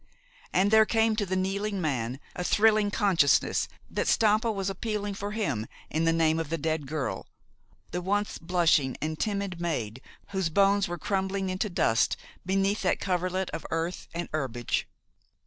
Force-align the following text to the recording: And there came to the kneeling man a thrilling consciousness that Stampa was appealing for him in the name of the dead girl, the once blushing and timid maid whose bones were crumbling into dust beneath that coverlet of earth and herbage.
And 0.51 0.71
there 0.71 0.87
came 0.87 1.15
to 1.17 1.27
the 1.27 1.35
kneeling 1.35 1.79
man 1.79 2.19
a 2.35 2.43
thrilling 2.43 2.89
consciousness 2.89 3.67
that 3.87 4.07
Stampa 4.07 4.51
was 4.51 4.67
appealing 4.67 5.13
for 5.13 5.29
him 5.29 5.67
in 5.91 6.05
the 6.05 6.11
name 6.11 6.39
of 6.39 6.49
the 6.49 6.57
dead 6.57 6.87
girl, 6.87 7.27
the 7.91 8.01
once 8.01 8.39
blushing 8.39 8.97
and 8.99 9.19
timid 9.19 9.61
maid 9.61 10.01
whose 10.29 10.49
bones 10.49 10.87
were 10.87 10.97
crumbling 10.97 11.51
into 11.51 11.69
dust 11.69 12.17
beneath 12.43 12.81
that 12.81 12.99
coverlet 12.99 13.51
of 13.51 13.63
earth 13.69 14.07
and 14.11 14.27
herbage. 14.33 14.87